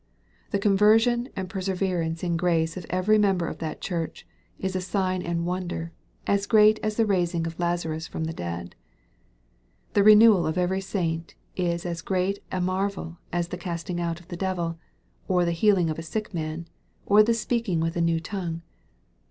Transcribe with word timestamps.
The 0.49 0.57
conversion 0.57 1.29
and 1.35 1.47
perseverance 1.47 2.23
in 2.23 2.35
grace 2.35 2.75
of 2.75 2.87
every 2.89 3.19
member 3.19 3.45
of 3.47 3.59
that 3.59 3.81
Church, 3.81 4.25
is 4.57 4.75
a 4.75 4.81
sign 4.81 5.21
and 5.21 5.45
wonder, 5.45 5.91
as 6.25 6.47
great 6.47 6.79
as 6.81 6.97
the 6.97 7.05
raising 7.05 7.45
of 7.45 7.59
Lazarus 7.59 8.07
from 8.07 8.23
the 8.23 8.33
dead. 8.33 8.73
The 9.93 10.01
renewal 10.01 10.47
of 10.47 10.57
every 10.57 10.81
saint 10.81 11.35
is 11.55 11.85
as 11.85 12.01
great 12.01 12.39
a 12.51 12.59
marvel 12.59 13.19
as 13.31 13.49
the 13.49 13.57
casting 13.59 14.01
out 14.01 14.19
of 14.19 14.31
a 14.31 14.35
devil, 14.35 14.79
or 15.27 15.45
the 15.45 15.51
healing 15.51 15.87
of 15.91 15.99
a 15.99 16.01
sick 16.01 16.33
man, 16.33 16.67
or 17.05 17.21
the 17.21 17.35
speaking 17.35 17.79
with 17.79 17.95
a 17.95 18.01
new 18.01 18.19
tongue. 18.19 18.63